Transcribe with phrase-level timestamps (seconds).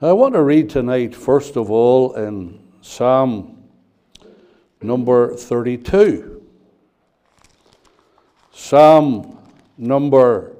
[0.00, 3.64] I want to read tonight, first of all, in Psalm
[4.80, 6.40] number 32.
[8.52, 9.36] Psalm
[9.76, 10.54] number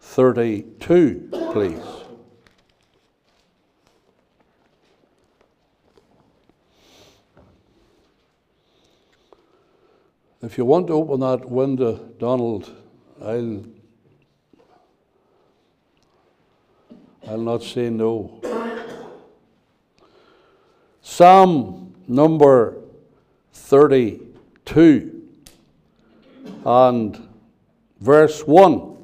[0.00, 1.80] 32, please.
[10.42, 12.70] If you want to open that window, Donald,
[13.22, 13.64] I'll
[17.26, 18.42] I'll not say no.
[21.14, 22.76] Psalm number
[23.52, 25.22] 32
[26.66, 27.28] and
[28.00, 28.96] verse 1.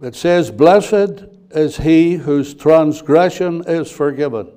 [0.00, 4.50] It says, Blessed is he whose transgression is forgiven,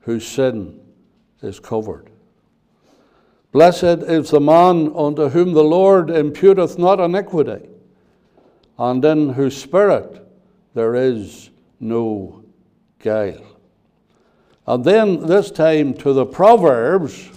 [0.00, 0.80] whose sin
[1.42, 2.08] is covered.
[3.52, 7.68] Blessed is the man unto whom the Lord imputeth not iniquity,
[8.78, 10.26] and in whose spirit
[10.72, 12.44] there is no
[12.98, 13.44] guile.
[14.66, 17.30] And then this time to the Proverbs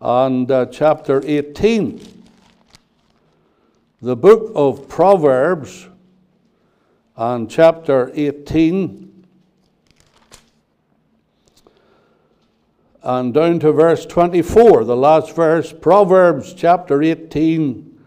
[0.00, 2.24] and uh, chapter 18.
[4.00, 5.88] The book of Proverbs
[7.16, 9.08] and chapter 18
[13.02, 17.98] and down to verse 24, the last verse, Proverbs chapter 18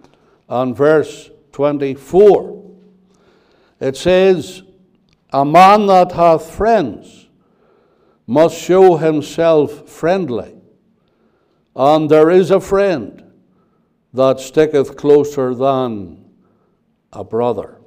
[0.47, 2.71] and verse 24.
[3.79, 4.63] It says,
[5.33, 7.27] man that hath friends
[8.27, 10.55] must show himself friendly,
[11.75, 13.23] and there is a friend
[14.13, 16.25] that sticketh closer than
[17.13, 17.77] a brother.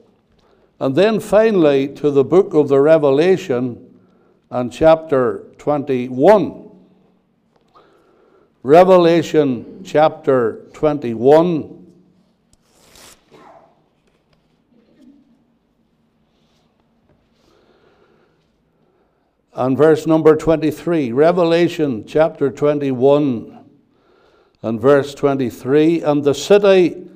[0.81, 4.01] And then finally to the book of the Revelation
[4.51, 6.70] and chapter 21.
[8.62, 11.84] Revelation chapter 21.
[19.57, 21.13] And verse number 23.
[21.13, 23.65] Revelation chapter 21
[24.63, 26.03] and verse 23.
[26.03, 27.07] And the city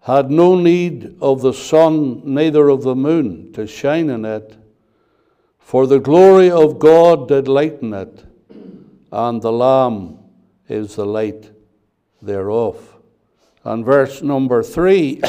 [0.00, 4.56] had no need of the sun, neither of the moon, to shine in it,
[5.58, 8.24] for the glory of God did lighten it,
[9.12, 10.18] and the Lamb
[10.68, 11.50] is the light
[12.22, 12.96] thereof.
[13.64, 15.20] And verse number three,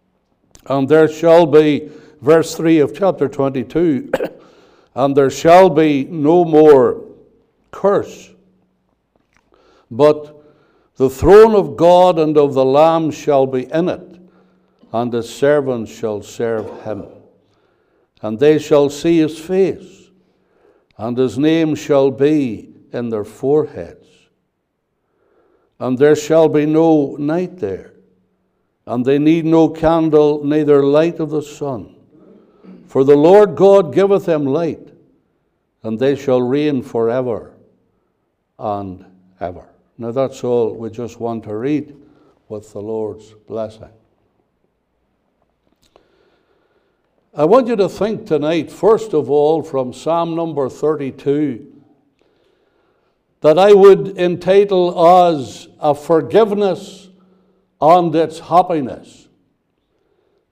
[0.66, 1.90] and there shall be,
[2.20, 4.12] verse three of chapter 22,
[4.94, 7.04] and there shall be no more
[7.70, 8.30] curse,
[9.90, 10.38] but
[10.96, 14.20] the throne of God and of the Lamb shall be in it,
[14.92, 17.06] and his servants shall serve him.
[18.20, 20.10] And they shall see his face,
[20.96, 24.02] and his name shall be in their foreheads
[25.82, 27.94] and there shall be no night there.
[28.86, 31.96] And they need no candle, neither light of the sun.
[32.92, 34.92] For the Lord God giveth them light,
[35.82, 37.54] and they shall reign forever
[38.58, 39.06] and
[39.40, 39.66] ever.
[39.96, 41.96] Now that's all we just want to read
[42.50, 43.88] with the Lord's blessing.
[47.32, 51.72] I want you to think tonight, first of all, from Psalm number 32
[53.40, 57.08] that I would entitle as a forgiveness
[57.80, 59.28] and its happiness.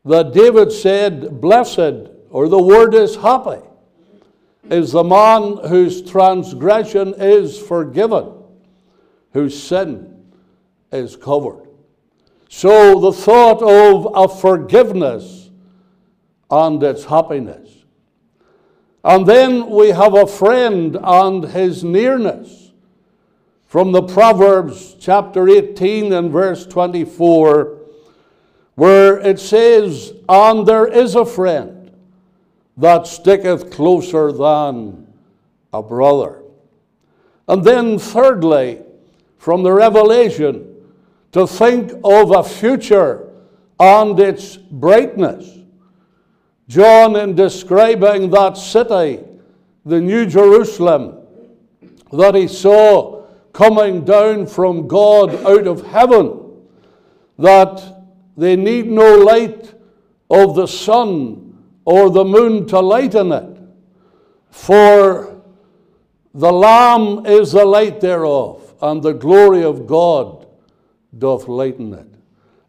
[0.06, 3.60] That David said, Blessed, or the word is happy,
[4.70, 8.32] is the man whose transgression is forgiven,
[9.32, 10.24] whose sin
[10.92, 11.68] is covered.
[12.48, 15.50] So the thought of a forgiveness
[16.50, 17.84] and its happiness.
[19.02, 22.72] And then we have a friend and his nearness
[23.66, 27.78] from the Proverbs chapter 18 and verse 24,
[28.74, 31.79] where it says, And there is a friend
[32.76, 35.06] that sticketh closer than
[35.72, 36.42] a brother.
[37.48, 38.82] And then, thirdly,
[39.38, 40.66] from the Revelation,
[41.32, 43.28] to think of a future
[43.78, 45.58] and its brightness.
[46.68, 49.24] John, in describing that city,
[49.84, 51.18] the New Jerusalem,
[52.12, 56.38] that he saw coming down from God out of heaven,
[57.38, 58.04] that
[58.36, 59.74] they need no light
[60.28, 61.49] of the sun
[61.84, 63.58] or the moon to lighten it,
[64.50, 65.42] for
[66.34, 70.46] the Lamb is the light thereof, and the glory of God
[71.18, 72.08] doth lighten it.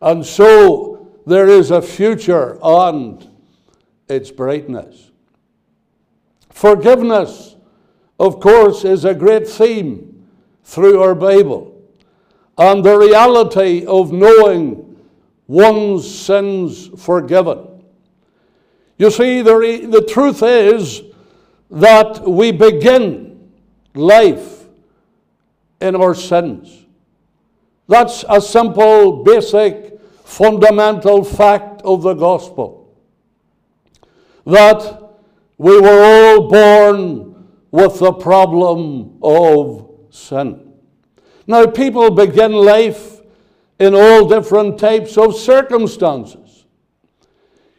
[0.01, 3.29] And so there is a future and
[4.07, 5.11] its brightness.
[6.49, 7.55] Forgiveness,
[8.19, 10.27] of course, is a great theme
[10.63, 11.71] through our Bible
[12.57, 14.99] and the reality of knowing
[15.47, 17.70] one's sins forgiven.
[19.01, 21.01] You see, the, the truth is
[21.71, 23.51] that we begin
[23.95, 24.65] life
[25.81, 26.85] in our sins.
[27.87, 32.95] That's a simple, basic, fundamental fact of the gospel.
[34.45, 35.01] That
[35.57, 40.73] we were all born with the problem of sin.
[41.47, 43.19] Now, people begin life
[43.79, 46.40] in all different types of circumstances.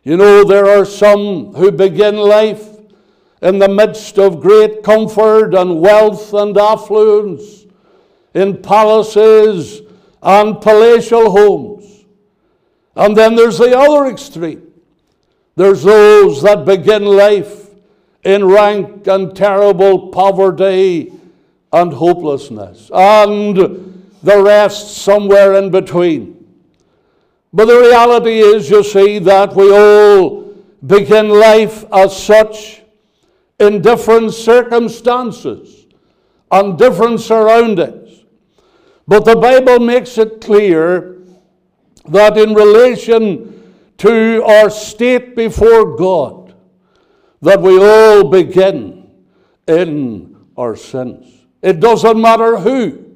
[0.05, 2.69] You know, there are some who begin life
[3.41, 7.67] in the midst of great comfort and wealth and affluence,
[8.35, 9.83] in palaces
[10.23, 12.05] and palatial homes.
[12.97, 14.73] And then there's the other extreme.
[15.55, 17.69] There's those that begin life
[18.25, 21.13] in rank and terrible poverty
[21.73, 22.91] and hopelessness.
[22.93, 23.57] And
[24.23, 26.42] the rest somewhere in between.
[27.53, 30.55] But the reality is, you see, that we all
[30.87, 32.83] begin life as such
[33.59, 35.87] in different circumstances
[36.51, 38.25] and different surroundings.
[39.07, 41.19] But the Bible makes it clear
[42.09, 46.55] that in relation to our state before God,
[47.43, 49.11] that we all begin
[49.69, 51.27] in our sins.
[51.61, 53.13] It doesn't matter who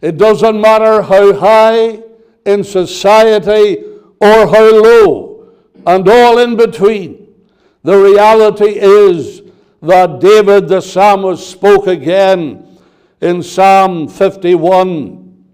[0.00, 2.02] it doesn't matter how high
[2.48, 3.84] in society
[4.20, 5.52] or how low,
[5.86, 7.34] and all in between.
[7.82, 9.42] The reality is
[9.82, 12.78] that David the psalmist spoke again
[13.20, 15.44] in Psalm 51,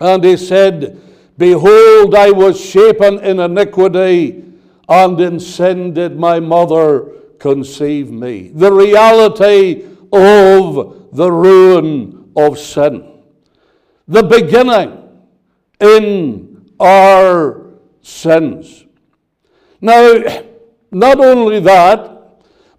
[0.00, 1.00] and he said,
[1.36, 4.44] Behold, I was shapen in iniquity,
[4.88, 8.48] and in sin did my mother conceive me.
[8.48, 13.18] The reality of the ruin of sin
[14.08, 14.97] the beginning
[15.80, 18.84] in our sins.
[19.80, 20.42] Now,
[20.90, 22.18] not only that,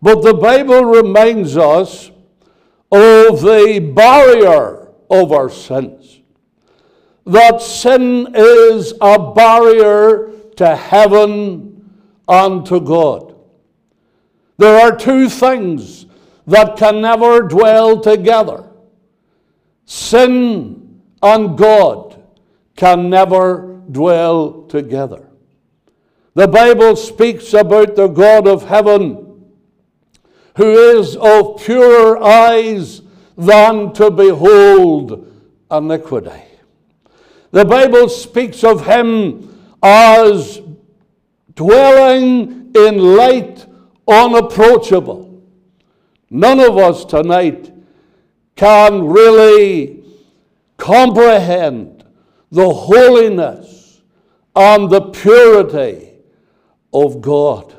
[0.01, 2.10] but the Bible reminds us
[2.92, 6.22] of the barrier of our sins.
[7.25, 11.92] That sin is a barrier to heaven
[12.28, 13.36] and to God.
[14.57, 16.06] There are two things
[16.48, 18.66] that can never dwell together
[19.86, 22.09] sin and God
[22.80, 25.28] can never dwell together.
[26.34, 29.44] The Bible speaks about the God of heaven
[30.56, 33.02] who is of purer eyes
[33.38, 35.30] than to behold
[35.70, 36.42] iniquity.
[37.52, 40.62] The Bible speaks of him as
[41.56, 43.66] dwelling in light
[44.08, 45.44] unapproachable.
[46.30, 47.74] None of us tonight
[48.56, 50.02] can really
[50.78, 51.99] comprehend
[52.51, 54.01] the holiness
[54.56, 56.13] and the purity
[56.94, 57.75] of God.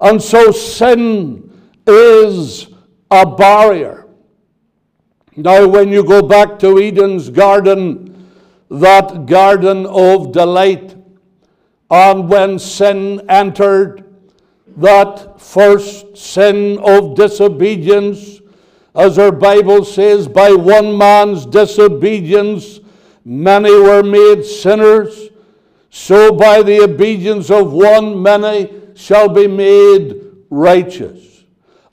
[0.00, 1.50] And so sin
[1.86, 2.68] is
[3.10, 4.06] a barrier.
[5.36, 8.30] Now, when you go back to Eden's garden,
[8.70, 10.96] that garden of delight,
[11.90, 14.04] and when sin entered,
[14.76, 18.40] that first sin of disobedience,
[18.94, 22.80] as our Bible says, by one man's disobedience,
[23.24, 25.28] many were made sinners.
[25.90, 31.44] So by the obedience of one, many shall be made righteous.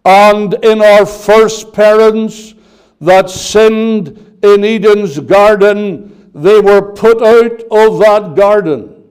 [0.04, 2.56] And in our first parents
[3.00, 9.04] that sinned in Eden's garden, they were put out of that garden.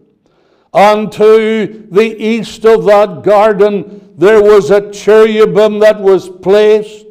[0.72, 7.06] And to the east of that garden, there was a cherubim that was placed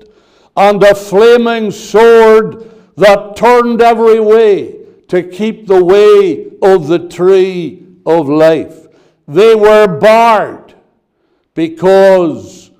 [0.56, 4.79] and a flaming sword that turned every way
[5.10, 8.88] to keep the way of the tree of life.
[9.28, 10.76] They were barred
[11.54, 12.72] because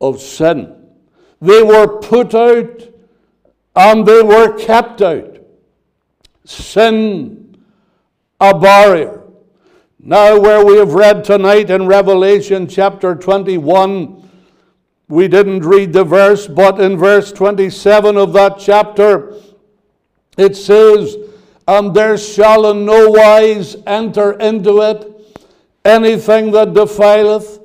[0.00, 0.76] of sin.
[1.40, 2.82] They were put out
[3.74, 5.38] and they were kept out.
[6.44, 7.56] Sin,
[8.40, 9.22] a barrier.
[9.98, 14.28] Now, where we have read tonight in Revelation chapter 21,
[15.08, 19.34] we didn't read the verse, but in verse 27 of that chapter,
[20.38, 21.16] it says,
[21.70, 25.06] And there shall in no wise enter into it
[25.84, 27.60] anything that defileth,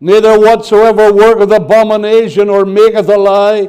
[0.00, 3.68] neither whatsoever worketh abomination or maketh a lie,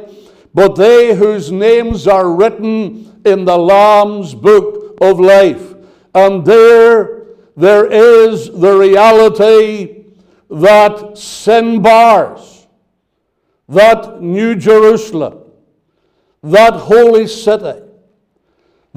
[0.52, 5.74] but they whose names are written in the Lamb's book of life.
[6.12, 10.06] And there, there is the reality
[10.50, 12.66] that sin bars
[13.68, 15.38] that New Jerusalem,
[16.42, 17.87] that holy city,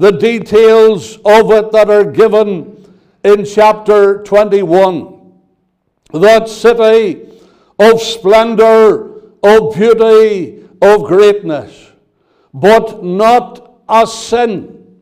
[0.02, 2.92] the details of it that are given
[3.22, 5.32] in chapter 21.
[6.12, 7.28] That city
[7.78, 11.92] of splendor, of beauty, of greatness,
[12.52, 15.00] but not a sin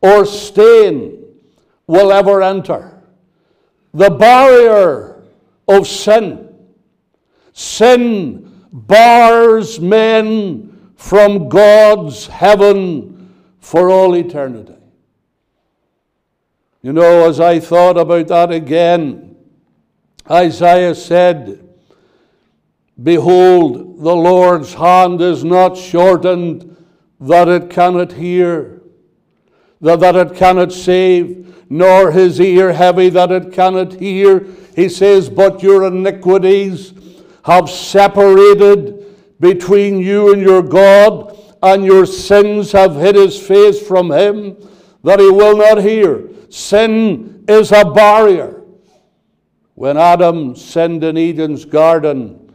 [0.00, 1.18] or stain
[1.88, 3.02] will ever enter.
[3.92, 5.20] The barrier
[5.66, 6.54] of sin.
[7.52, 13.17] Sin bars men from God's heaven
[13.68, 14.72] for all eternity.
[16.80, 19.36] You know, as I thought about that again,
[20.30, 21.68] Isaiah said,
[23.02, 26.82] Behold, the Lord's hand is not shortened
[27.20, 28.80] that it cannot hear,
[29.82, 34.46] that, that it cannot save, nor his ear heavy that it cannot hear.
[34.74, 36.94] He says, But your iniquities
[37.44, 44.10] have separated between you and your God, and your sins have hid his face from
[44.10, 44.56] him,
[45.02, 46.28] that he will not hear.
[46.50, 48.62] Sin is a barrier.
[49.74, 52.52] When Adam sinned in Eden's garden,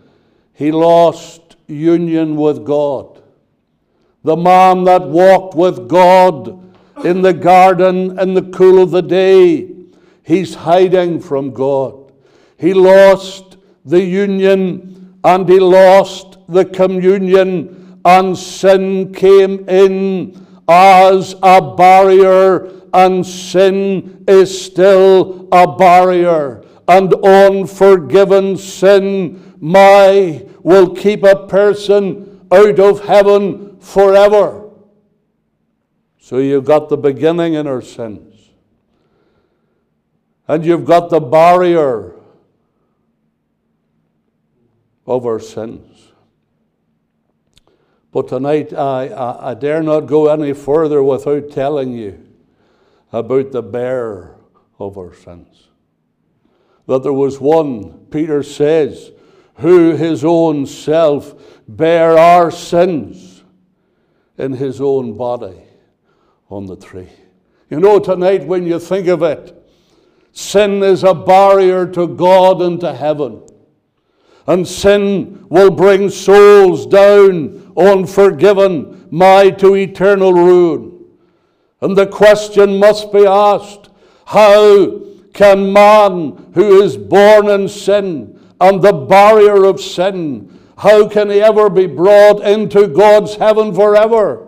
[0.54, 3.22] he lost union with God.
[4.24, 6.60] The man that walked with God
[7.04, 9.70] in the garden in the cool of the day,
[10.24, 12.12] he's hiding from God.
[12.58, 21.76] He lost the union and he lost the communion, and sin came in as a
[21.76, 26.64] barrier and sin is still a barrier.
[26.88, 34.70] And unforgiven sin, my, will keep a person out of heaven forever.
[36.20, 38.34] So you've got the beginning in our sins.
[40.48, 42.14] And you've got the barrier
[45.08, 45.93] of our sins.
[48.14, 52.24] But tonight, I, I, I dare not go any further without telling you
[53.12, 54.38] about the bearer
[54.80, 55.70] of our sins.
[56.86, 59.12] That there was one, Peter says,
[59.56, 61.34] who his own self
[61.68, 63.44] bare our sins
[64.38, 65.64] in his own body
[66.50, 67.10] on the tree.
[67.70, 69.60] You know, tonight when you think of it,
[70.34, 73.42] sin is a barrier to God and to heaven.
[74.46, 81.06] And sin will bring souls down unforgiven, my to eternal ruin.
[81.82, 83.90] And the question must be asked
[84.26, 85.02] how
[85.34, 91.42] can man who is born in sin and the barrier of sin, how can he
[91.42, 94.48] ever be brought into God's heaven forever?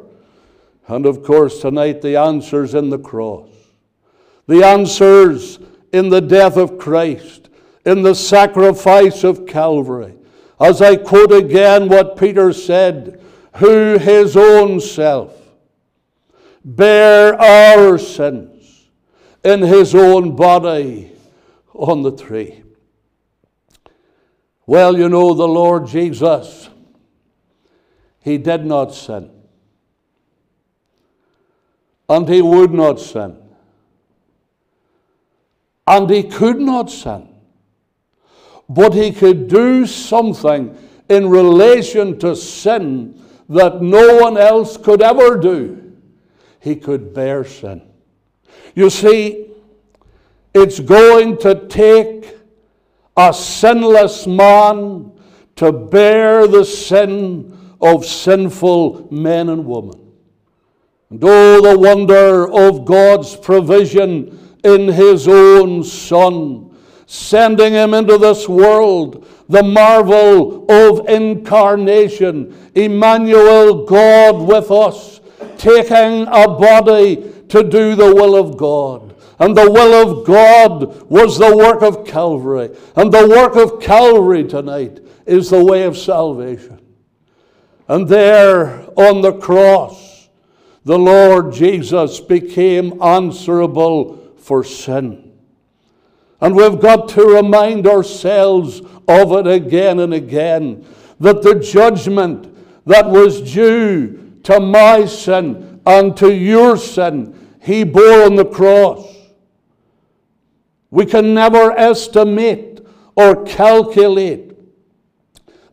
[0.88, 3.50] And of course, tonight the answer's in the cross.
[4.48, 5.60] The answer's
[5.92, 7.45] in the death of Christ,
[7.86, 10.16] in the sacrifice of Calvary.
[10.60, 13.22] As I quote again what Peter said,
[13.58, 15.34] who his own self
[16.64, 18.88] bear our sins
[19.44, 21.12] in his own body
[21.74, 22.64] on the tree.
[24.66, 26.70] Well, you know, the Lord Jesus,
[28.22, 29.30] he did not sin.
[32.10, 33.38] And he would not sin.
[35.86, 37.35] And he could not sin.
[38.68, 40.78] But he could do something
[41.10, 45.86] in relation to sin that no one else could ever do
[46.66, 47.80] he could bear sin.
[48.74, 49.52] You see,
[50.52, 52.36] it's going to take
[53.16, 55.12] a sinless man
[55.58, 60.12] to bear the sin of sinful men and women.
[61.12, 66.75] And oh, the wonder of God's provision in His own Son,
[67.06, 75.16] sending Him into this world, the marvel of incarnation, Emmanuel, God with us
[75.58, 79.16] taking a body to do the will of God.
[79.40, 82.76] And the will of God was the work of Calvary.
[82.96, 86.80] And the work of Calvary tonight is the way of salvation.
[87.88, 90.30] And there on the cross,
[90.86, 95.25] the Lord Jesus became answerable for sin.
[96.46, 100.86] And we've got to remind ourselves of it again and again
[101.20, 108.26] that the judgment that was due to my sin and to your sin, he bore
[108.26, 109.12] on the cross.
[110.92, 112.86] We can never estimate
[113.16, 114.56] or calculate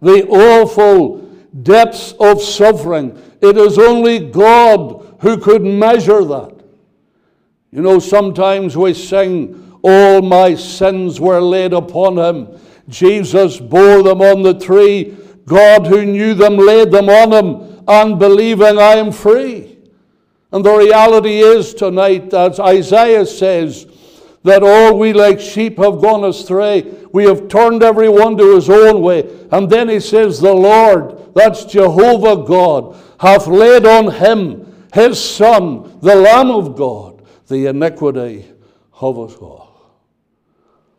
[0.01, 1.19] the awful
[1.63, 3.23] depths of suffering.
[3.43, 6.65] It is only God who could measure that.
[7.71, 12.61] You know, sometimes we sing, All my sins were laid upon him.
[12.89, 15.17] Jesus bore them on the tree.
[15.45, 19.79] God, who knew them, laid them on him and believing I am free.
[20.53, 23.87] And the reality is tonight, as Isaiah says,
[24.45, 26.83] that all we like sheep have gone astray.
[27.13, 29.29] We have turned everyone to his own way.
[29.51, 35.99] And then he says, The Lord, that's Jehovah God, hath laid on him his Son,
[36.01, 38.47] the Lamb of God, the iniquity
[39.01, 39.62] of us all.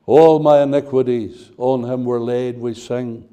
[0.06, 3.30] All my iniquities on him were laid, we sing.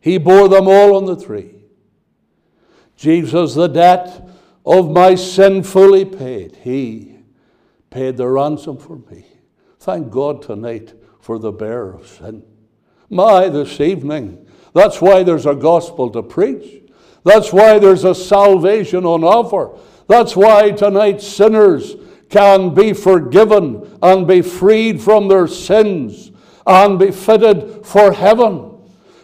[0.00, 1.54] He bore them all on the tree.
[2.96, 4.28] Jesus, the debt
[4.66, 6.56] of my sin fully paid.
[6.56, 7.16] He
[7.90, 9.26] paid the ransom for me.
[9.78, 12.44] Thank God tonight for the bearer of sin.
[13.08, 16.82] My, this evening, that's why there's a gospel to preach.
[17.24, 19.78] That's why there's a salvation on offer.
[20.08, 21.94] That's why tonight sinners
[22.32, 26.32] can be forgiven and be freed from their sins
[26.66, 28.70] and be fitted for heaven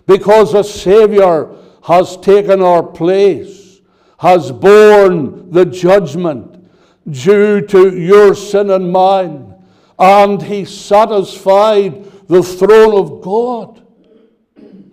[0.06, 1.48] because a Savior
[1.82, 3.80] has taken our place,
[4.18, 6.68] has borne the judgment
[7.10, 9.54] due to your sin and mine,
[9.98, 13.86] and He satisfied the throne of God.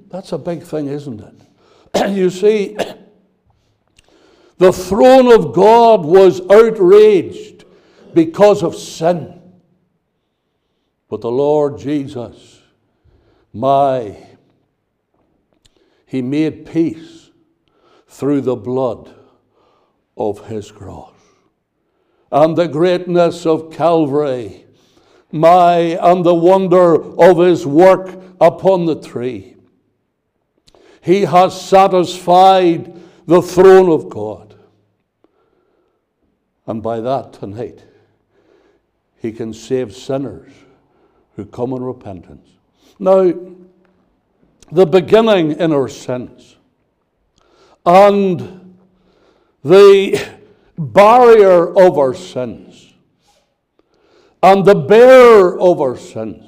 [0.10, 2.10] That's a big thing, isn't it?
[2.16, 2.78] you see,
[4.58, 7.55] the throne of God was outraged
[8.16, 9.42] because of sin.
[11.08, 12.62] But the Lord Jesus,
[13.54, 14.18] my,
[16.06, 17.30] He made peace
[18.08, 19.14] through the blood
[20.18, 21.12] of His cross.
[22.32, 24.66] And the greatness of Calvary,
[25.32, 29.56] my, and the wonder of His work upon the tree.
[31.02, 34.56] He has satisfied the throne of God.
[36.66, 37.84] And by that tonight,
[39.26, 40.52] He can save sinners
[41.36, 42.48] who come in repentance.
[43.00, 43.34] Now,
[44.72, 46.58] the beginning in our sins
[47.88, 48.76] and
[49.64, 50.24] the
[50.78, 52.94] barrier of our sins
[54.44, 56.46] and the bearer of our sins.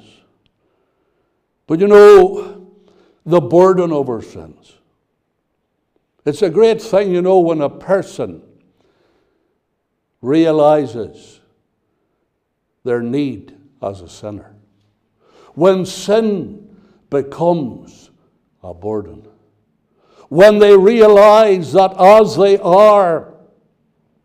[1.66, 2.76] But you know,
[3.26, 4.74] the burden of our sins.
[6.24, 8.40] It's a great thing, you know, when a person
[10.22, 11.37] realizes
[12.88, 14.56] their need as a sinner.
[15.54, 16.74] When sin
[17.10, 18.10] becomes
[18.62, 19.28] a burden.
[20.30, 23.34] When they realize that as they are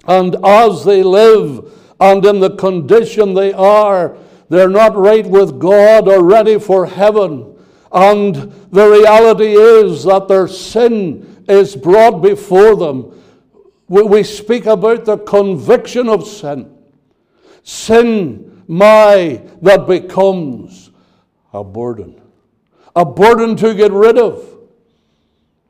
[0.06, 4.15] and as they live and in the condition they are,
[4.47, 7.58] they're not right with God or ready for heaven.
[7.91, 8.36] And
[8.71, 13.21] the reality is that their sin is brought before them.
[13.89, 16.78] We speak about the conviction of sin.
[17.63, 20.91] Sin, my, that becomes
[21.54, 22.21] a burden.
[22.95, 24.49] A burden to get rid of.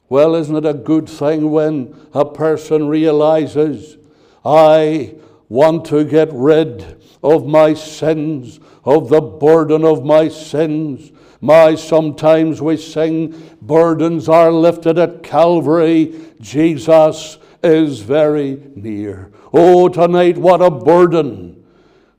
[0.10, 3.98] Well, isn't it a good thing when a person realizes,
[4.46, 5.16] I
[5.50, 11.12] want to get rid of my sins, of the burden of my sins.
[11.40, 16.14] My, sometimes we sing, burdens are lifted at Calvary.
[16.42, 19.32] Jesus is very near.
[19.54, 21.63] Oh, tonight, what a burden.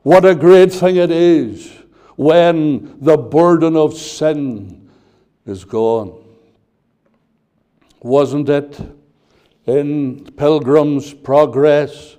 [0.05, 1.73] What a great thing it is
[2.17, 4.91] when the burden of sin
[5.47, 6.23] is gone.
[8.03, 8.79] Wasn't it
[9.65, 12.19] in Pilgrim's Progress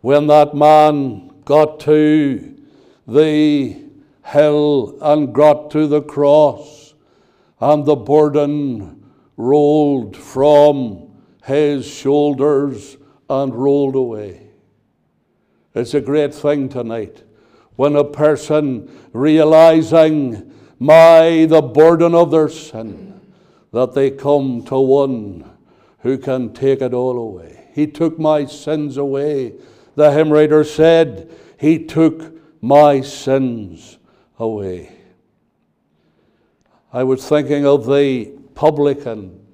[0.00, 2.58] when that man got to
[3.06, 3.76] the
[4.24, 6.94] hill and got to the cross
[7.60, 9.04] and the burden
[9.36, 11.10] rolled from
[11.44, 12.96] his shoulders
[13.28, 14.51] and rolled away?
[15.74, 17.22] It's a great thing tonight
[17.76, 23.20] when a person realizing my the burden of their sin
[23.72, 25.50] that they come to one
[26.00, 27.70] who can take it all away.
[27.72, 29.54] He took my sins away.
[29.94, 33.98] The hymn writer said, He took my sins
[34.38, 34.92] away.
[36.92, 39.46] I was thinking of the publican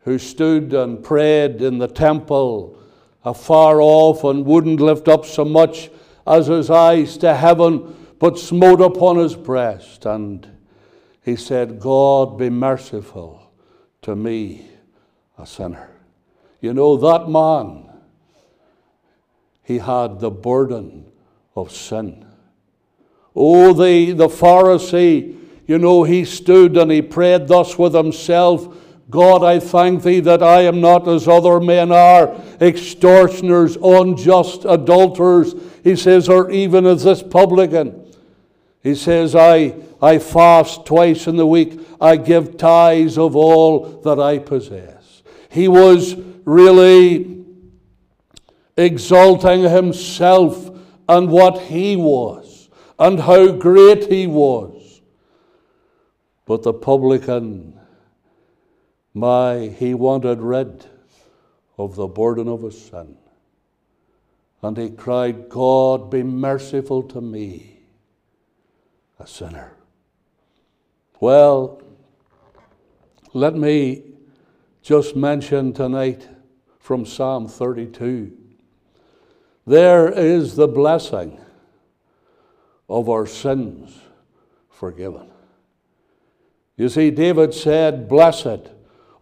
[0.00, 2.79] who stood and prayed in the temple
[3.24, 5.90] afar off and wouldn't lift up so much
[6.26, 10.06] as his eyes to heaven, but smote upon his breast.
[10.06, 10.48] And
[11.22, 13.50] he said, God be merciful
[14.02, 14.68] to me,
[15.38, 15.90] a sinner.
[16.60, 17.90] You know, that man,
[19.62, 21.10] he had the burden
[21.54, 22.26] of sin.
[23.34, 28.76] Oh, the, the Pharisee, you know, he stood and he prayed thus with himself
[29.10, 35.54] God, I thank thee that I am not as other men are, extortioners, unjust, adulterers,
[35.82, 38.06] he says, or even as this publican.
[38.82, 44.18] He says, I, I fast twice in the week, I give tithes of all that
[44.18, 45.22] I possess.
[45.50, 47.44] He was really
[48.76, 50.70] exalting himself
[51.08, 52.68] and what he was
[52.98, 55.00] and how great he was.
[56.46, 57.78] But the publican,
[59.14, 60.86] my, he wanted rid
[61.76, 63.16] of the burden of his sin.
[64.62, 67.80] And he cried, God, be merciful to me,
[69.18, 69.72] a sinner.
[71.18, 71.82] Well,
[73.32, 74.04] let me
[74.82, 76.28] just mention tonight
[76.78, 78.36] from Psalm 32.
[79.66, 81.38] There is the blessing
[82.88, 83.98] of our sins
[84.68, 85.28] forgiven.
[86.76, 88.70] You see, David said, Blessed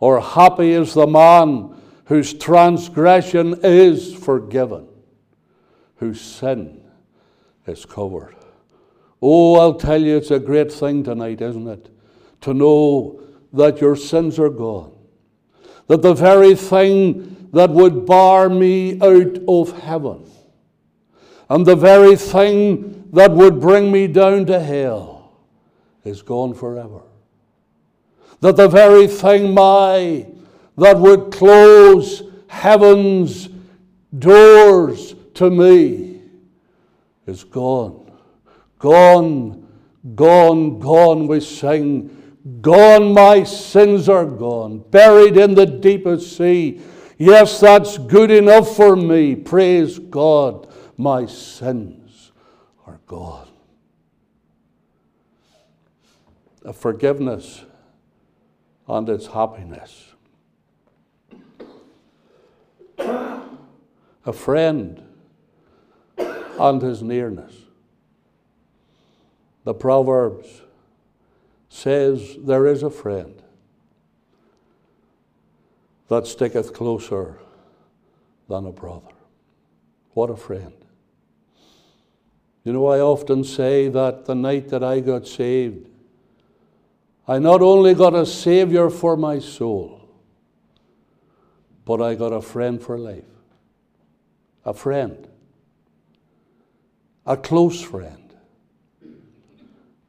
[0.01, 1.75] or happy is the man
[2.07, 4.89] whose transgression is forgiven
[5.99, 6.81] whose sin
[7.67, 8.35] is covered.
[9.21, 11.91] Oh, I'll tell you, it's a great thing tonight, isn't it?
[12.43, 13.21] To know
[13.53, 14.93] that your sins are gone.
[15.89, 20.25] That the very thing that would bar me out of heaven
[21.49, 25.33] and the very thing that would bring me down to hell
[26.05, 27.01] is gone forever.
[28.41, 30.27] That the very thing, my,
[30.77, 33.49] that would close heaven's
[34.17, 36.23] doors to me
[37.27, 38.11] is gone.
[38.79, 39.67] Gone,
[40.15, 42.15] gone, gone, we sing.
[42.61, 46.81] Gone, my sins are gone, buried in the deepest sea.
[47.19, 49.35] Yes, that's good enough for me.
[49.35, 52.31] Praise God, my sins
[52.87, 53.49] are gone.
[56.65, 57.65] A forgiveness
[58.89, 60.13] and its happiness.
[62.99, 65.03] A friend
[66.17, 67.55] and his nearness.
[69.65, 70.63] The Proverbs
[71.69, 73.43] says there is a friend
[76.09, 77.39] that sticketh closer
[78.49, 79.13] than a brother.
[80.15, 80.73] What a friend.
[82.65, 85.88] You know, I often say that the night that I got saved,
[87.29, 90.01] I not only got a Savior for my soul,
[91.85, 93.25] but I got a friend for life.
[94.65, 95.29] A friend
[97.29, 98.35] a close friend,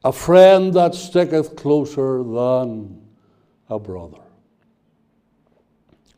[0.02, 2.98] a friend that sticketh closer than
[3.68, 4.22] a brother.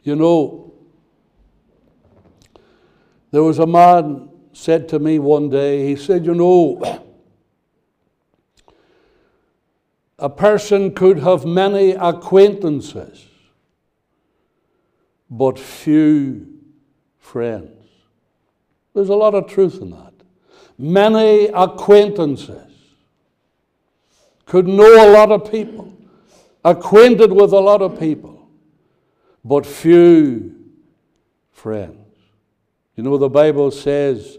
[0.05, 0.75] You know,
[3.33, 7.05] there was a man said to me one day, he said, You know,
[10.23, 13.27] a person could have many acquaintances,
[15.29, 16.47] but few
[17.19, 17.89] friends.
[18.95, 20.13] There's a lot of truth in that
[20.79, 22.73] many acquaintances,
[24.47, 25.93] could know a lot of people,
[26.65, 28.49] acquainted with a lot of people,
[29.45, 30.55] but few
[31.53, 31.99] friends.
[32.97, 34.39] You know, the Bible says,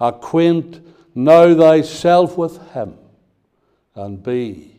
[0.00, 0.84] acquaint
[1.14, 2.98] now thyself with him
[3.94, 4.75] and be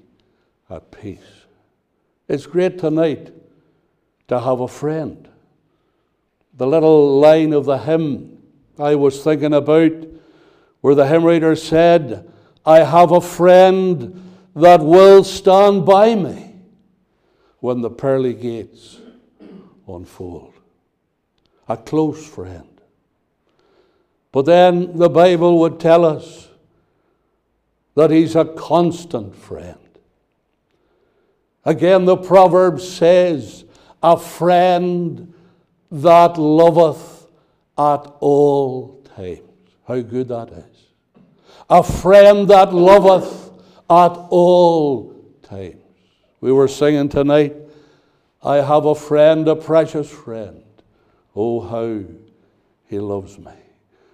[0.69, 1.45] at peace.
[2.27, 3.33] It's great tonight
[4.27, 5.27] to have a friend.
[6.55, 8.41] The little line of the hymn
[8.79, 9.93] I was thinking about
[10.81, 12.31] where the hymn writer said,
[12.65, 16.55] I have a friend that will stand by me
[17.59, 18.99] when the pearly gates
[19.87, 20.53] unfold.
[21.69, 22.81] A close friend.
[24.31, 26.49] But then the Bible would tell us
[27.95, 29.86] that he's a constant friend.
[31.67, 33.65] Again, the proverb says,
[34.01, 35.33] A friend
[35.91, 37.27] that loveth
[37.77, 39.41] at all times.
[39.85, 41.21] How good that is.
[41.69, 43.51] A friend that loveth
[43.89, 45.75] at all times.
[46.39, 47.57] We were singing tonight,
[48.41, 50.63] I have a friend, a precious friend.
[51.35, 52.05] Oh, how
[52.85, 53.51] he loves me.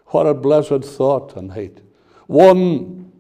[0.08, 1.82] What a blessed thought tonight.
[2.26, 3.12] One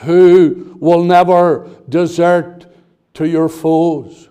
[0.00, 2.63] who will never desert
[3.14, 4.28] to your foes.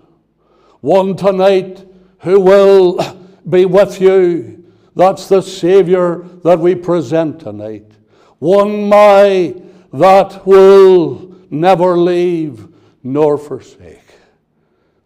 [0.81, 1.87] One tonight
[2.19, 2.99] who will
[3.47, 4.63] be with you
[4.95, 7.91] that's the Savior that we present tonight.
[8.39, 9.55] One my
[9.91, 12.67] that will never leave
[13.01, 13.99] nor forsake.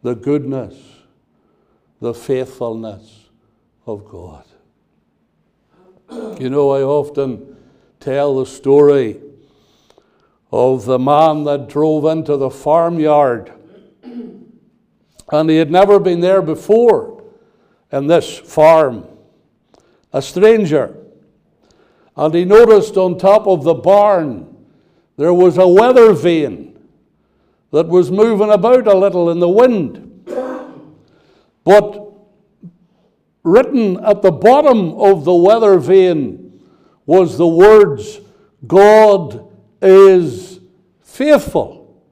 [0.04, 0.76] The goodness,
[2.02, 3.30] the faithfulness
[3.86, 4.44] of God.
[6.40, 7.58] You know, I often
[8.00, 9.22] tell the story
[10.52, 13.54] of the man that drove into the farmyard
[15.32, 17.24] and he had never been there before
[17.92, 19.06] in this farm
[20.14, 20.96] a stranger.
[22.16, 24.56] And he noticed on top of the barn
[25.18, 26.80] there was a weather vane
[27.72, 30.26] that was moving about a little in the wind.
[31.64, 32.12] But
[33.44, 36.62] written at the bottom of the weather vane
[37.06, 38.20] was the words,
[38.66, 40.60] God is
[41.02, 42.04] faithful.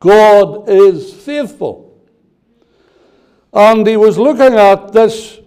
[0.00, 1.81] God is faithful.
[3.52, 5.40] And he was looking at this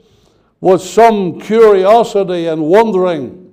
[0.61, 3.51] with some curiosity and wondering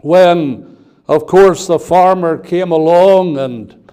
[0.00, 3.90] when, of course, the farmer came along and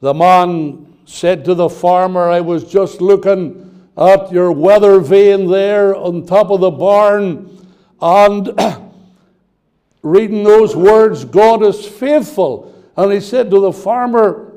[0.00, 5.94] the man said to the farmer, I was just looking at your weather vane there
[5.94, 7.66] on top of the barn
[8.00, 8.50] and
[10.02, 12.74] reading those words, God is faithful.
[12.96, 14.52] And he said to the farmer,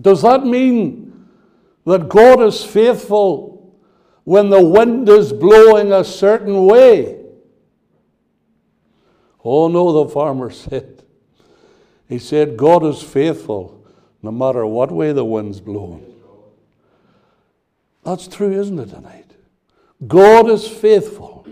[0.00, 1.09] Does that mean
[1.84, 3.76] that God is faithful
[4.24, 7.20] when the wind is blowing a certain way?
[9.44, 11.02] Oh, no, the farmer said.
[12.08, 13.84] He said, God is faithful
[14.22, 16.06] no matter what way the wind's blowing.
[18.04, 19.36] That's true, isn't it, tonight?
[20.06, 21.46] God is faithful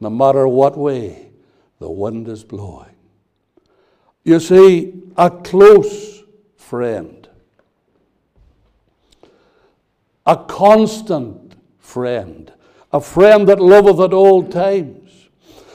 [0.00, 1.30] no matter what way
[1.78, 2.94] the wind is blowing.
[4.24, 6.22] You see, a close
[6.56, 7.23] friend,
[10.26, 12.52] a constant friend,
[12.92, 15.28] a friend that loveth at all times,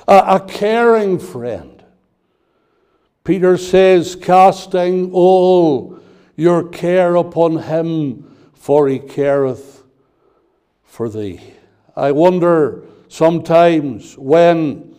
[0.07, 1.83] a, a caring friend.
[3.23, 5.99] Peter says, casting all
[6.35, 9.83] your care upon him, for he careth
[10.83, 11.39] for thee.
[11.95, 14.95] I wonder sometimes when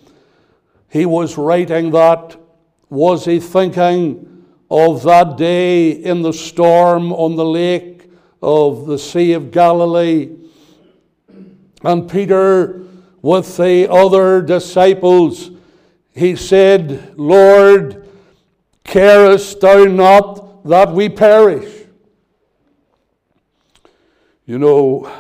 [0.89, 2.37] he was writing that,
[2.89, 8.00] was he thinking of that day in the storm on the lake
[8.42, 10.37] of the Sea of Galilee?
[11.83, 12.83] And Peter,
[13.22, 15.50] with the other disciples,
[16.14, 18.07] he said, Lord,
[18.85, 21.87] carest thou not that we perish?
[24.46, 25.11] You know,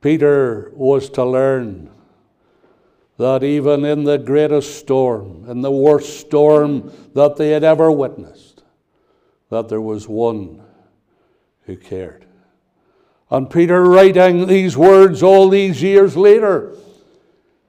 [0.00, 1.90] Peter was to learn
[3.18, 8.62] that even in the greatest storm, in the worst storm that they had ever witnessed,
[9.50, 10.65] that there was one
[11.66, 12.26] who cared.
[13.30, 16.74] And Peter, writing these words all these years later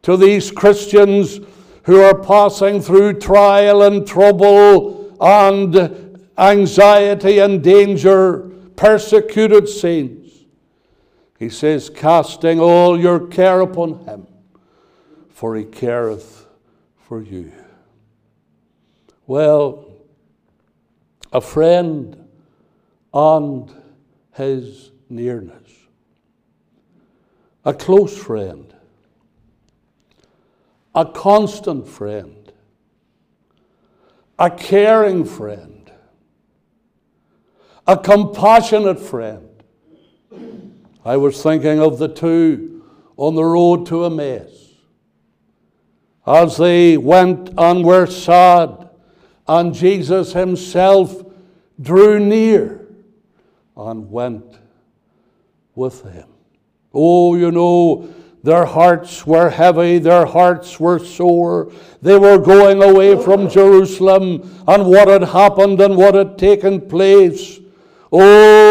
[0.03, 1.39] to these Christians
[1.83, 10.31] who are passing through trial and trouble and anxiety and danger, persecuted saints,
[11.39, 14.27] he says, casting all your care upon him
[15.38, 16.47] for he careth
[16.97, 17.51] for you.
[19.27, 19.86] Well,
[21.31, 22.27] a friend
[23.13, 23.71] and
[24.38, 25.69] his nearness,
[27.65, 28.73] a close friend,
[30.93, 32.54] a constant friend,
[34.38, 35.91] a caring friend,
[37.88, 39.50] a compassionate friend.
[41.04, 42.84] I was thinking of the two
[43.15, 44.76] on the road to Emmaus.
[46.28, 48.89] As they went and were sad,
[49.47, 51.26] and Jesus himself
[51.82, 52.87] drew near
[53.77, 54.57] and went
[55.75, 56.27] with him.
[56.93, 58.13] Oh, you know,
[58.43, 61.71] their hearts were heavy, their hearts were sore.
[62.01, 67.59] They were going away from Jerusalem and what had happened and what had taken place.
[68.11, 68.66] Oh,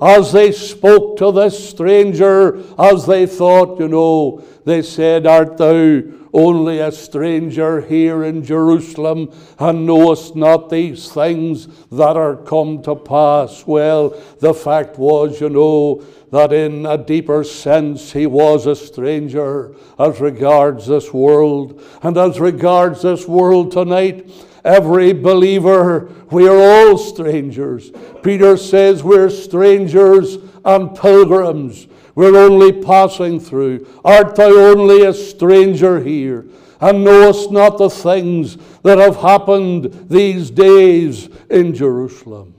[0.00, 6.02] as they spoke to this stranger, as they thought, you know, they said, Art thou
[6.34, 12.96] only a stranger here in Jerusalem, and knowest not these things that are come to
[12.96, 13.64] pass.
[13.64, 16.02] Well, the fact was, you know,
[16.32, 21.80] that in a deeper sense he was a stranger as regards this world.
[22.02, 24.28] And as regards this world tonight,
[24.64, 27.90] every believer, we are all strangers.
[28.22, 31.86] Peter says we're strangers and pilgrims.
[32.14, 33.86] We're only passing through.
[34.04, 36.46] Art thou only a stranger here?
[36.80, 42.54] And knowest not the things that have happened these days in Jerusalem?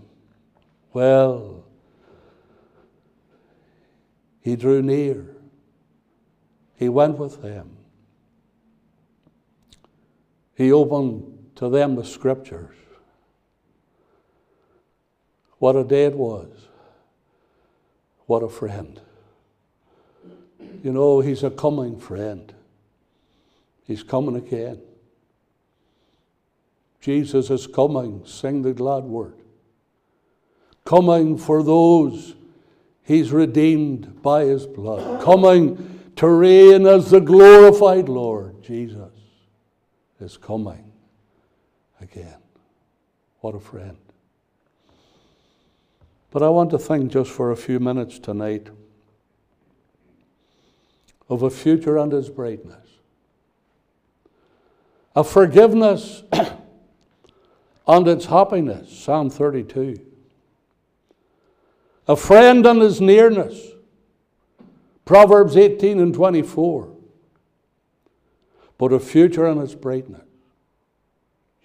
[0.94, 1.64] Well,
[4.42, 5.36] he drew near.
[6.76, 7.78] He went with them.
[10.56, 12.76] He opened to them the scriptures.
[15.60, 16.50] What a day it was.
[18.26, 19.00] What a friend.
[20.84, 22.54] You know, he's a coming friend.
[23.86, 24.82] He's coming again.
[27.00, 28.24] Jesus is coming.
[28.26, 29.36] Sing the glad word.
[30.84, 32.36] Coming for those
[33.04, 35.24] he's redeemed by his blood.
[35.24, 38.62] Coming to reign as the glorified Lord.
[38.64, 39.12] Jesus
[40.20, 40.85] is coming
[42.02, 42.38] again.
[43.42, 43.98] What a friend.
[46.32, 48.70] But I want to think just for a few minutes tonight
[51.30, 52.86] of a future and its brightness.
[55.16, 56.24] a forgiveness
[57.88, 59.96] and its happiness, Psalm 32.
[62.08, 63.72] A friend and his nearness,
[65.06, 66.92] Proverbs 18 and 24.
[68.78, 70.25] But a future and its brightness.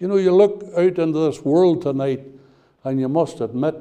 [0.00, 2.26] You know, you look out into this world tonight
[2.82, 3.76] and you must admit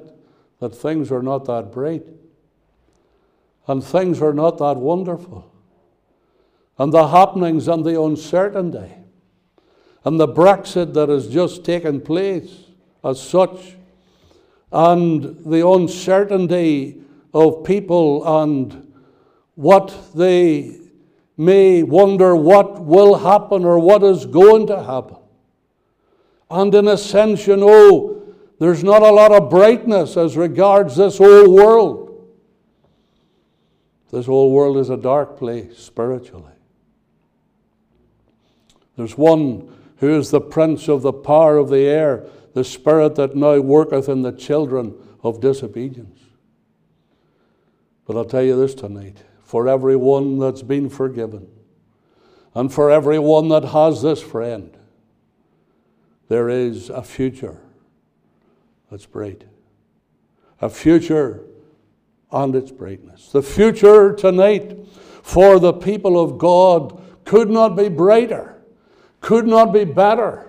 [0.60, 2.06] that things are not that bright.
[3.66, 5.52] And things are not that wonderful.
[6.78, 8.92] And the happenings and the uncertainty
[10.04, 12.66] and the Brexit that has just taken place
[13.04, 13.76] as such,
[14.72, 17.02] and the uncertainty
[17.34, 18.94] of people and
[19.56, 20.78] what they
[21.38, 25.19] may wonder what will happen or what is going to happen.
[26.50, 30.96] And in a sense, you oh, know, there's not a lot of brightness as regards
[30.96, 32.28] this whole world.
[34.12, 36.54] This whole world is a dark place spiritually.
[38.98, 43.36] There's one who is the prince of the power of the air, the spirit that
[43.36, 46.20] now worketh in the children of disobedience.
[48.06, 51.48] But I'll tell you this tonight for every one that's been forgiven,
[52.54, 54.76] and for every one that has this friend,
[56.30, 57.58] there is a future
[58.89, 59.44] that's bright.
[60.62, 61.44] A future
[62.32, 63.32] and its brightness.
[63.32, 64.88] The future tonight
[65.22, 68.60] for the people of God could not be brighter
[69.22, 70.46] could not be better.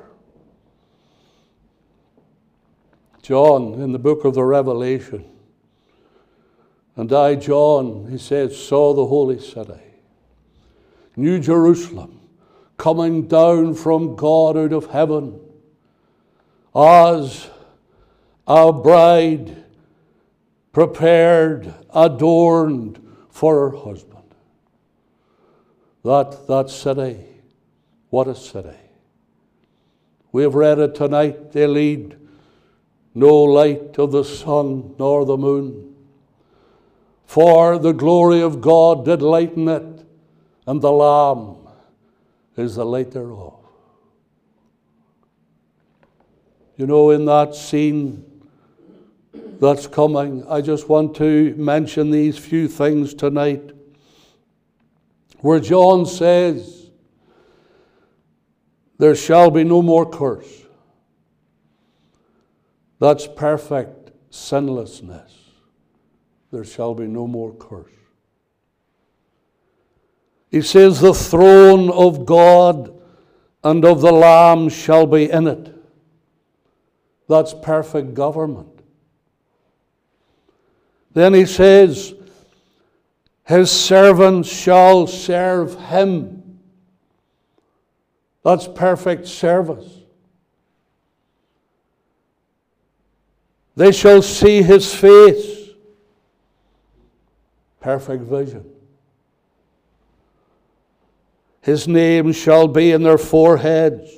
[3.23, 5.25] John, in the book of the Revelation,
[6.97, 9.81] and I, John, he says, saw the holy city,
[11.17, 12.21] New Jerusalem,
[12.77, 15.39] coming down from God out of heaven
[16.75, 17.51] as
[18.47, 19.65] a bride
[20.73, 24.35] prepared, adorned for her husband.
[26.05, 27.27] That, that city
[28.11, 28.77] what a city.
[30.33, 31.53] We have read it tonight.
[31.53, 32.19] They lead
[33.15, 35.95] no light of the sun nor the moon.
[37.25, 40.05] For the glory of God did lighten it,
[40.67, 41.57] and the Lamb
[42.57, 43.60] is the light thereof.
[46.81, 48.25] You know, in that scene
[49.35, 53.73] that's coming, I just want to mention these few things tonight.
[55.41, 56.91] Where John says,
[58.97, 60.51] there shall be no more curse.
[62.99, 65.35] That's perfect sinlessness.
[66.51, 67.93] There shall be no more curse.
[70.51, 72.99] He says, The throne of God
[73.63, 75.77] and of the Lamb shall be in it.
[77.31, 78.83] That's perfect government.
[81.13, 82.13] Then he says,
[83.45, 86.59] His servants shall serve him.
[88.43, 89.89] That's perfect service.
[93.77, 95.69] They shall see his face.
[97.79, 98.65] Perfect vision.
[101.61, 104.11] His name shall be in their foreheads.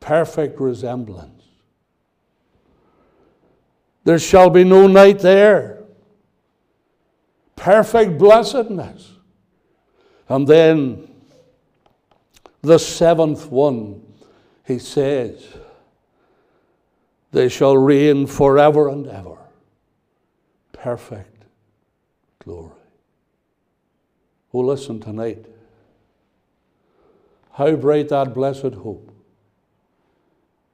[0.00, 1.35] Perfect resemblance.
[4.06, 5.82] There shall be no night there.
[7.56, 9.10] Perfect blessedness.
[10.28, 11.08] And then
[12.62, 14.00] the seventh one,
[14.64, 15.44] he says,
[17.32, 19.38] they shall reign forever and ever.
[20.70, 21.42] Perfect
[22.38, 22.70] glory.
[24.54, 25.46] Oh, listen tonight.
[27.54, 29.10] How bright that blessed hope.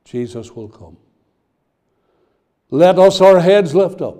[0.05, 0.99] Jesus will come.
[2.73, 4.17] Let us our heads lift up.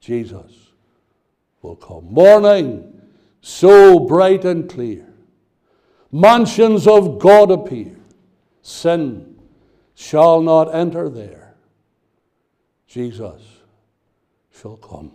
[0.00, 0.70] Jesus
[1.60, 2.10] will come.
[2.10, 2.98] Morning,
[3.42, 5.06] so bright and clear
[6.10, 7.94] mansions of God appear.
[8.62, 9.38] Sin
[9.94, 11.56] shall not enter there.
[12.86, 13.42] Jesus
[14.58, 15.12] shall come.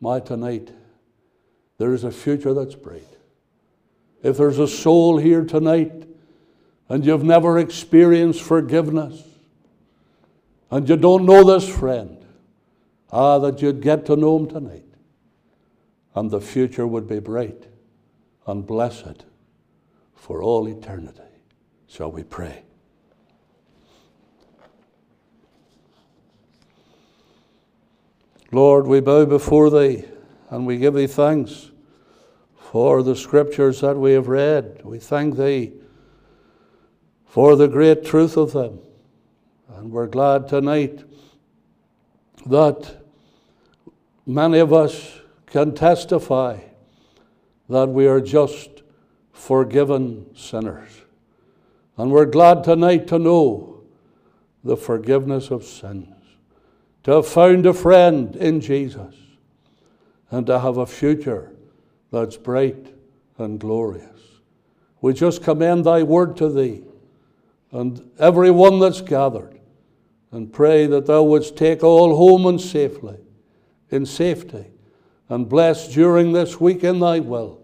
[0.00, 0.72] My tonight,
[1.78, 3.06] there is a future that's bright.
[4.24, 6.08] If there's a soul here tonight
[6.88, 9.27] and you've never experienced forgiveness
[10.70, 12.24] and you don't know this friend,
[13.10, 14.84] ah, that you'd get to know him tonight
[16.18, 17.66] and the future would be bright
[18.46, 19.24] and blessed
[20.14, 21.22] for all eternity.
[21.86, 22.64] Shall we pray?
[28.50, 30.04] Lord, we bow before Thee
[30.50, 31.70] and we give Thee thanks
[32.56, 34.80] for the scriptures that we have read.
[34.84, 35.72] We thank Thee
[37.26, 38.80] for the great truth of them.
[39.76, 41.04] And we're glad tonight
[42.46, 43.02] that
[44.26, 46.58] many of us can testify
[47.68, 48.82] that we are just
[49.32, 50.90] forgiven sinners.
[51.96, 53.82] And we're glad tonight to know
[54.64, 56.14] the forgiveness of sins,
[57.04, 59.14] to have found a friend in Jesus,
[60.30, 61.52] and to have a future
[62.10, 62.94] that's bright
[63.36, 64.20] and glorious.
[65.00, 66.84] We just commend thy word to thee
[67.70, 69.57] and every one that's gathered
[70.30, 73.18] and pray that thou wouldst take all home and safely,
[73.90, 74.66] in safety,
[75.28, 77.60] and bless during this week in thy will,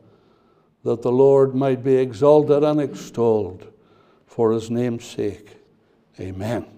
[0.83, 3.67] that the Lord might be exalted and extolled
[4.27, 5.57] for his name's sake.
[6.19, 6.74] Amen.